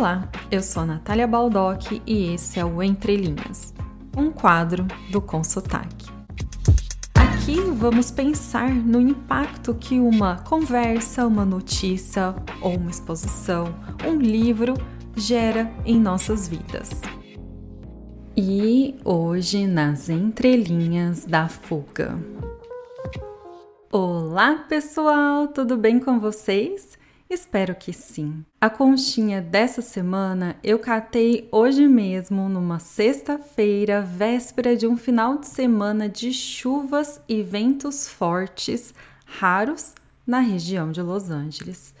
Olá, 0.00 0.26
eu 0.50 0.62
sou 0.62 0.86
Natália 0.86 1.26
Baldock 1.26 2.00
e 2.06 2.32
esse 2.32 2.58
é 2.58 2.64
o 2.64 2.82
Entre 2.82 3.16
Linhas, 3.16 3.74
um 4.16 4.30
quadro 4.30 4.86
do 5.10 5.20
Consotaque. 5.20 6.10
Aqui 7.14 7.60
vamos 7.60 8.10
pensar 8.10 8.70
no 8.70 8.98
impacto 8.98 9.74
que 9.74 10.00
uma 10.00 10.36
conversa, 10.38 11.26
uma 11.26 11.44
notícia 11.44 12.34
ou 12.62 12.78
uma 12.78 12.90
exposição, 12.90 13.74
um 14.08 14.16
livro 14.16 14.72
gera 15.14 15.70
em 15.84 16.00
nossas 16.00 16.48
vidas. 16.48 16.88
E 18.34 18.96
hoje 19.04 19.66
nas 19.66 20.08
entrelinhas 20.08 21.26
da 21.26 21.46
fuga. 21.46 22.18
Olá, 23.92 24.64
pessoal, 24.66 25.48
tudo 25.48 25.76
bem 25.76 26.00
com 26.00 26.18
vocês? 26.18 26.98
Espero 27.30 27.76
que 27.76 27.92
sim. 27.92 28.44
A 28.60 28.68
conchinha 28.68 29.40
dessa 29.40 29.80
semana 29.80 30.56
eu 30.64 30.80
catei 30.80 31.48
hoje 31.52 31.86
mesmo, 31.86 32.48
numa 32.48 32.80
sexta-feira, 32.80 34.02
véspera 34.02 34.76
de 34.76 34.84
um 34.84 34.96
final 34.96 35.38
de 35.38 35.46
semana 35.46 36.08
de 36.08 36.32
chuvas 36.32 37.20
e 37.28 37.40
ventos 37.40 38.08
fortes, 38.08 38.92
raros, 39.24 39.94
na 40.26 40.40
região 40.40 40.90
de 40.90 41.00
Los 41.00 41.30
Angeles. 41.30 41.94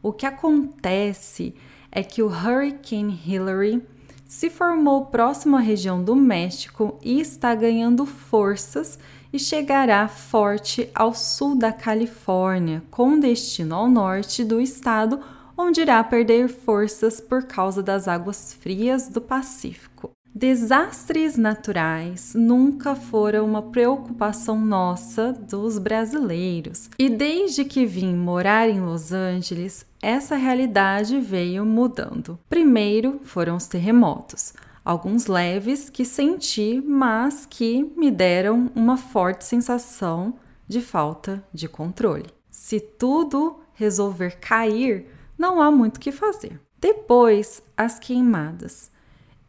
O 0.00 0.12
que 0.12 0.24
acontece 0.24 1.52
é 1.90 2.04
que 2.04 2.22
o 2.22 2.28
Hurricane 2.28 3.20
Hillary 3.26 3.82
se 4.24 4.48
formou 4.48 5.06
próximo 5.06 5.56
à 5.56 5.60
região 5.60 6.00
do 6.00 6.14
México 6.14 6.96
e 7.02 7.20
está 7.20 7.56
ganhando 7.56 8.06
forças 8.06 9.00
e 9.32 9.38
chegará 9.38 10.08
forte 10.08 10.88
ao 10.94 11.14
sul 11.14 11.56
da 11.56 11.72
Califórnia, 11.72 12.82
com 12.90 13.18
destino 13.18 13.74
ao 13.74 13.88
norte 13.88 14.44
do 14.44 14.60
estado, 14.60 15.20
onde 15.56 15.80
irá 15.80 16.02
perder 16.04 16.48
forças 16.48 17.20
por 17.20 17.44
causa 17.44 17.82
das 17.82 18.06
águas 18.06 18.52
frias 18.52 19.08
do 19.08 19.20
Pacífico. 19.20 20.10
Desastres 20.38 21.38
naturais 21.38 22.34
nunca 22.34 22.94
foram 22.94 23.46
uma 23.46 23.62
preocupação 23.62 24.60
nossa 24.60 25.32
dos 25.32 25.78
brasileiros. 25.78 26.90
E 26.98 27.08
desde 27.08 27.64
que 27.64 27.86
vim 27.86 28.14
morar 28.14 28.68
em 28.68 28.82
Los 28.82 29.12
Angeles, 29.12 29.86
essa 30.02 30.36
realidade 30.36 31.18
veio 31.20 31.64
mudando. 31.64 32.38
Primeiro 32.50 33.18
foram 33.24 33.56
os 33.56 33.66
terremotos 33.66 34.52
alguns 34.86 35.26
leves 35.26 35.90
que 35.90 36.04
senti, 36.04 36.80
mas 36.80 37.44
que 37.44 37.92
me 37.96 38.08
deram 38.08 38.70
uma 38.72 38.96
forte 38.96 39.44
sensação 39.44 40.34
de 40.68 40.80
falta 40.80 41.44
de 41.52 41.68
controle. 41.68 42.26
Se 42.48 42.78
tudo 42.78 43.58
resolver 43.74 44.38
cair, 44.38 45.06
não 45.36 45.60
há 45.60 45.72
muito 45.72 45.96
o 45.96 46.00
que 46.00 46.12
fazer. 46.12 46.60
Depois, 46.80 47.64
as 47.76 47.98
queimadas. 47.98 48.92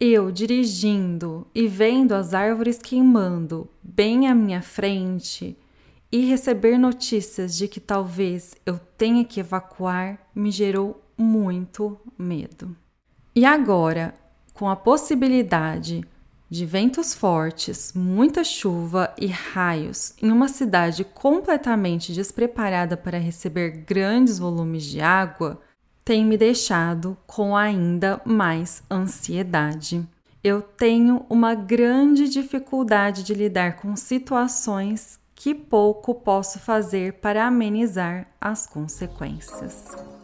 Eu 0.00 0.32
dirigindo 0.32 1.46
e 1.54 1.68
vendo 1.68 2.16
as 2.16 2.34
árvores 2.34 2.78
queimando 2.78 3.70
bem 3.80 4.26
à 4.26 4.34
minha 4.34 4.60
frente 4.60 5.56
e 6.10 6.26
receber 6.26 6.78
notícias 6.78 7.56
de 7.56 7.68
que 7.68 7.78
talvez 7.78 8.56
eu 8.66 8.76
tenha 8.96 9.24
que 9.24 9.38
evacuar 9.38 10.18
me 10.34 10.50
gerou 10.50 11.00
muito 11.16 11.96
medo. 12.18 12.76
E 13.36 13.44
agora, 13.44 14.14
com 14.58 14.68
a 14.68 14.74
possibilidade 14.74 16.04
de 16.50 16.66
ventos 16.66 17.14
fortes, 17.14 17.92
muita 17.94 18.42
chuva 18.42 19.14
e 19.16 19.28
raios 19.28 20.14
em 20.20 20.32
uma 20.32 20.48
cidade 20.48 21.04
completamente 21.04 22.12
despreparada 22.12 22.96
para 22.96 23.18
receber 23.18 23.84
grandes 23.86 24.36
volumes 24.36 24.82
de 24.82 25.00
água, 25.00 25.60
tem 26.04 26.24
me 26.24 26.36
deixado 26.36 27.16
com 27.24 27.56
ainda 27.56 28.20
mais 28.24 28.82
ansiedade. 28.90 30.04
Eu 30.42 30.60
tenho 30.60 31.24
uma 31.30 31.54
grande 31.54 32.28
dificuldade 32.28 33.22
de 33.22 33.34
lidar 33.34 33.76
com 33.76 33.94
situações 33.94 35.20
que 35.36 35.54
pouco 35.54 36.16
posso 36.16 36.58
fazer 36.58 37.12
para 37.14 37.46
amenizar 37.46 38.26
as 38.40 38.66
consequências. 38.66 40.17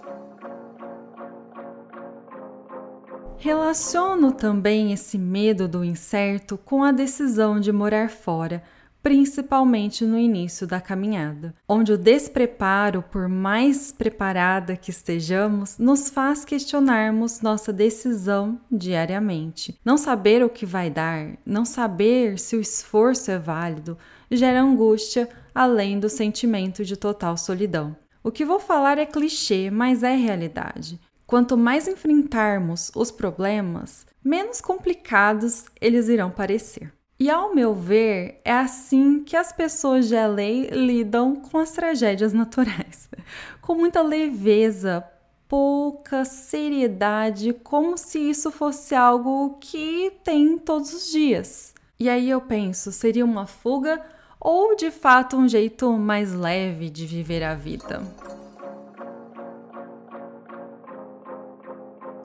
Relaciono 3.45 4.33
também 4.33 4.91
esse 4.91 5.19
medo 5.19 5.69
do 5.69 5.85
incerto 5.85 6.57
com 6.57 6.83
a 6.83 6.91
decisão 6.91 7.61
de 7.61 7.71
morar 7.71 8.09
fora, 8.09 8.63
principalmente 9.03 10.03
no 10.07 10.19
início 10.19 10.67
da 10.67 10.81
caminhada, 10.81 11.55
onde 11.69 11.93
o 11.93 11.99
despreparo, 11.99 13.03
por 13.03 13.29
mais 13.29 13.93
preparada 13.93 14.79
que 14.79 14.89
estejamos, 14.89 15.77
nos 15.77 16.09
faz 16.09 16.43
questionarmos 16.43 17.43
nossa 17.43 17.71
decisão 17.71 18.59
diariamente. 18.73 19.79
Não 19.85 19.99
saber 19.99 20.43
o 20.43 20.49
que 20.49 20.65
vai 20.65 20.89
dar, 20.89 21.37
não 21.45 21.67
saber 21.67 22.39
se 22.39 22.57
o 22.57 22.63
esforço 22.63 23.31
é 23.31 23.39
válido, 23.39 23.99
gera 24.31 24.63
angústia, 24.63 25.29
além 25.55 26.01
do 26.01 26.09
sentimento 26.09 26.83
de 26.83 26.97
total 26.97 27.37
solidão. 27.37 27.95
O 28.23 28.33
que 28.33 28.43
vou 28.43 28.59
falar 28.59 28.97
é 28.97 29.05
clichê, 29.05 29.71
mas 29.71 30.03
é 30.03 30.17
realidade. 30.17 30.99
Quanto 31.35 31.57
mais 31.57 31.89
enfrentarmos 31.89 32.93
os 32.95 33.11
problemas, 33.11 34.07
menos 34.23 34.61
complicados 34.61 35.65
eles 35.81 36.09
irão 36.09 36.31
parecer. 36.31 36.93
E 37.19 37.29
ao 37.29 37.53
meu 37.53 37.75
ver, 37.75 38.41
é 38.45 38.53
assim 38.53 39.19
que 39.25 39.37
as 39.37 39.51
pessoas 39.51 40.07
de 40.07 40.15
LA 40.15 40.71
lidam 40.71 41.35
com 41.35 41.59
as 41.59 41.73
tragédias 41.73 42.33
naturais, 42.33 43.09
com 43.61 43.75
muita 43.75 44.01
leveza, 44.01 45.05
pouca 45.49 46.25
seriedade, 46.25 47.53
como 47.53 47.99
se 47.99 48.21
isso 48.21 48.53
fosse 48.53 48.95
algo 48.95 49.59
que 49.59 50.13
tem 50.23 50.57
todos 50.57 50.95
os 50.95 51.11
dias. 51.11 51.75
E 51.99 52.09
aí 52.09 52.31
eu 52.31 52.43
penso, 52.43 52.93
seria 52.93 53.25
uma 53.25 53.45
fuga 53.45 54.01
ou 54.39 54.77
de 54.77 54.93
fato 54.93 55.37
um 55.37 55.49
jeito 55.49 55.93
mais 55.95 56.33
leve 56.33 56.89
de 56.91 57.05
viver 57.05 57.43
a 57.43 57.57
vida? 57.57 58.01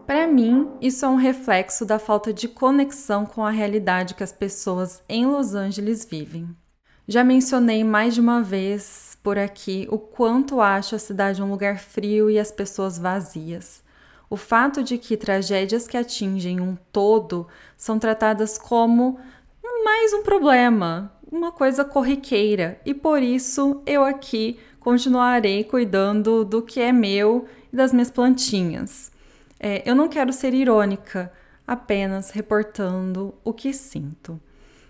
Para 0.09 0.25
mim, 0.25 0.67
isso 0.81 1.05
é 1.05 1.07
um 1.07 1.17
reflexo 1.17 1.85
da 1.85 1.99
falta 1.99 2.33
de 2.33 2.47
conexão 2.47 3.27
com 3.27 3.45
a 3.45 3.51
realidade 3.51 4.15
que 4.15 4.23
as 4.23 4.31
pessoas 4.31 5.03
em 5.07 5.27
Los 5.27 5.53
Angeles 5.53 6.03
vivem. 6.03 6.49
Já 7.07 7.23
mencionei 7.23 7.83
mais 7.83 8.15
de 8.15 8.19
uma 8.19 8.41
vez 8.41 9.15
por 9.21 9.37
aqui 9.37 9.87
o 9.91 9.99
quanto 9.99 10.61
acho 10.61 10.95
a 10.95 10.99
cidade 10.99 11.43
um 11.43 11.51
lugar 11.51 11.77
frio 11.77 12.27
e 12.27 12.39
as 12.39 12.51
pessoas 12.51 12.97
vazias. 12.97 13.83
O 14.27 14.35
fato 14.35 14.81
de 14.81 14.97
que 14.97 15.15
tragédias 15.15 15.87
que 15.87 15.95
atingem 15.95 16.59
um 16.59 16.75
todo 16.91 17.47
são 17.77 17.99
tratadas 17.99 18.57
como 18.57 19.19
mais 19.85 20.11
um 20.11 20.23
problema, 20.23 21.13
uma 21.31 21.51
coisa 21.51 21.85
corriqueira, 21.85 22.81
e 22.83 22.95
por 22.95 23.21
isso 23.21 23.83
eu 23.85 24.03
aqui 24.03 24.57
continuarei 24.79 25.63
cuidando 25.63 26.43
do 26.43 26.63
que 26.63 26.81
é 26.81 26.91
meu 26.91 27.45
e 27.71 27.75
das 27.75 27.93
minhas 27.93 28.09
plantinhas. 28.09 29.11
É, 29.59 29.83
eu 29.89 29.93
não 29.93 30.07
quero 30.07 30.31
ser 30.31 30.53
irônica, 30.53 31.31
apenas 31.67 32.31
reportando 32.31 33.35
o 33.43 33.53
que 33.53 33.73
sinto. 33.73 34.39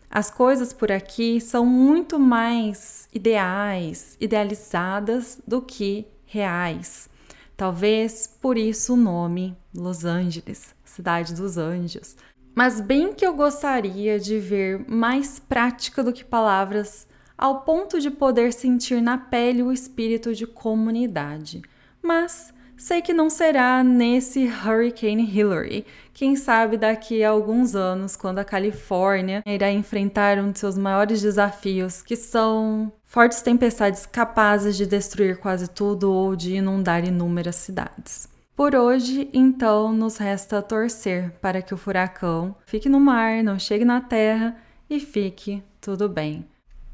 As 0.10 0.32
coisas 0.32 0.74
por 0.74 0.92
aqui 0.92 1.40
são 1.42 1.66
muito 1.66 2.20
mais 2.20 3.08
ideais, 3.14 4.18
idealizadas 4.20 5.42
do 5.46 5.62
que 5.62 6.08
reais. 6.26 7.10
Talvez 7.56 8.26
por 8.26 8.58
isso 8.58 8.94
o 8.94 8.98
nome 8.98 9.58
Los 9.76 10.06
Angeles, 10.06 10.74
Cidade 10.84 11.34
dos 11.34 11.58
Anjos. 11.58 12.16
Mas 12.56 12.82
bem 12.82 13.14
que 13.14 13.26
eu 13.26 13.34
gostaria 13.34 14.20
de 14.20 14.40
ver 14.40 14.84
mais 14.90 15.40
prática 15.40 16.04
do 16.04 16.14
que 16.14 16.24
palavras, 16.24 17.08
ao 17.38 17.62
ponto 17.62 18.00
de 18.00 18.10
poder 18.10 18.52
sentir 18.52 19.02
na 19.02 19.18
pele 19.18 19.62
o 19.62 19.72
espírito 19.72 20.34
de 20.34 20.48
comunidade. 20.48 21.62
Mas 22.02 22.54
Sei 22.80 23.02
que 23.02 23.12
não 23.12 23.30
será 23.30 23.84
nesse 23.84 24.46
Hurricane 24.46 25.30
Hillary. 25.30 25.86
Quem 26.14 26.38
sabe 26.38 26.78
daqui 26.78 27.22
a 27.22 27.30
alguns 27.30 27.76
anos, 27.76 28.16
quando 28.16 28.40
a 28.40 28.46
Califórnia 28.46 29.44
irá 29.46 29.70
enfrentar 29.70 30.40
um 30.40 30.50
de 30.50 30.60
seus 30.60 30.78
maiores 30.78 31.22
desafios, 31.22 32.02
que 32.02 32.16
são 32.16 32.90
fortes 33.04 33.42
tempestades 33.42 34.06
capazes 34.06 34.78
de 34.78 34.86
destruir 34.86 35.40
quase 35.40 35.68
tudo 35.68 36.10
ou 36.10 36.38
de 36.38 36.56
inundar 36.56 37.06
inúmeras 37.06 37.58
cidades. 37.58 38.30
Por 38.56 38.74
hoje, 38.74 39.30
então, 39.34 39.92
nos 39.92 40.16
resta 40.16 40.62
torcer 40.62 41.32
para 41.42 41.62
que 41.62 41.74
o 41.74 41.78
furacão 41.78 42.56
fique 42.66 42.88
no 42.88 43.00
mar, 43.00 43.44
não 43.44 43.60
chegue 43.60 43.84
na 43.84 44.00
terra 44.00 44.56
e 44.90 45.02
fique 45.02 45.62
tudo 45.82 46.08
bem. 46.08 46.48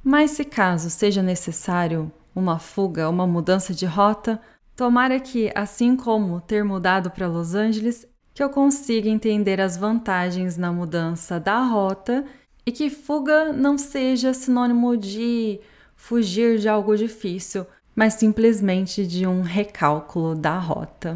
Mas 0.04 0.32
se 0.32 0.46
caso 0.46 0.90
seja 0.90 1.22
necessário 1.22 2.12
uma 2.36 2.60
fuga, 2.60 3.10
uma 3.10 3.26
mudança 3.26 3.74
de 3.74 3.86
rota, 3.86 4.42
Tomara 4.76 5.22
que, 5.22 5.50
assim 5.56 5.96
como 5.96 6.42
ter 6.42 6.62
mudado 6.64 7.10
para 7.10 7.28
Los 7.28 7.56
Angeles, 7.56 8.06
que 8.34 8.44
eu 8.44 8.50
consiga 8.50 9.08
entender 9.08 9.62
as 9.62 9.78
vantagens 9.78 10.58
na 10.58 10.70
mudança 10.70 11.40
da 11.40 11.60
rota 11.62 12.26
e 12.66 12.72
que 12.74 12.90
fuga 12.90 13.54
não 13.54 13.78
seja 13.78 14.34
sinônimo 14.34 14.98
de 14.98 15.62
fugir 15.96 16.60
de 16.60 16.68
algo 16.68 16.98
difícil, 16.98 17.66
mas 17.96 18.16
simplesmente 18.16 19.08
de 19.08 19.26
um 19.26 19.42
recálculo 19.42 20.36
da 20.36 20.60
rota. 20.60 21.16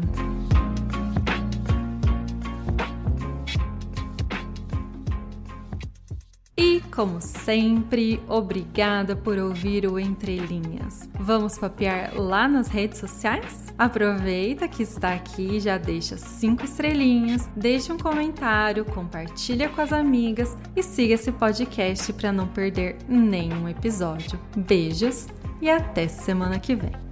Como 6.90 7.20
sempre, 7.20 8.20
obrigada 8.28 9.14
por 9.14 9.38
ouvir 9.38 9.86
o 9.86 9.98
Entre 9.98 10.36
Linhas. 10.38 11.08
Vamos 11.18 11.58
papear 11.58 12.12
lá 12.14 12.48
nas 12.48 12.68
redes 12.68 12.98
sociais? 12.98 13.72
Aproveita 13.78 14.68
que 14.68 14.82
está 14.82 15.14
aqui, 15.14 15.60
já 15.60 15.78
deixa 15.78 16.16
cinco 16.16 16.64
estrelinhas, 16.64 17.48
deixa 17.56 17.94
um 17.94 17.98
comentário, 17.98 18.84
compartilha 18.84 19.68
com 19.68 19.80
as 19.80 19.92
amigas 19.92 20.56
e 20.76 20.82
siga 20.82 21.14
esse 21.14 21.32
podcast 21.32 22.12
para 22.12 22.32
não 22.32 22.46
perder 22.46 22.96
nenhum 23.08 23.68
episódio. 23.68 24.38
Beijos 24.56 25.26
e 25.60 25.70
até 25.70 26.08
semana 26.08 26.58
que 26.58 26.74
vem. 26.74 27.09